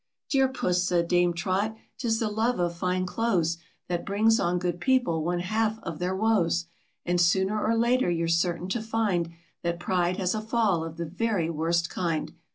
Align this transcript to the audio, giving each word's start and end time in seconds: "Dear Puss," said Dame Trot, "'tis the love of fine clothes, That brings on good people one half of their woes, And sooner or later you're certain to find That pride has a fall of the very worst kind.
"Dear 0.31 0.47
Puss," 0.47 0.83
said 0.83 1.07
Dame 1.07 1.31
Trot, 1.31 1.75
"'tis 1.99 2.17
the 2.17 2.27
love 2.27 2.59
of 2.59 2.75
fine 2.75 3.05
clothes, 3.05 3.59
That 3.87 4.03
brings 4.03 4.39
on 4.39 4.57
good 4.57 4.81
people 4.81 5.23
one 5.23 5.41
half 5.41 5.77
of 5.83 5.99
their 5.99 6.15
woes, 6.15 6.65
And 7.05 7.21
sooner 7.21 7.63
or 7.63 7.77
later 7.77 8.09
you're 8.09 8.27
certain 8.27 8.67
to 8.69 8.81
find 8.81 9.29
That 9.61 9.79
pride 9.79 10.17
has 10.17 10.33
a 10.33 10.41
fall 10.41 10.83
of 10.83 10.97
the 10.97 11.05
very 11.05 11.51
worst 11.51 11.91
kind. 11.91 12.33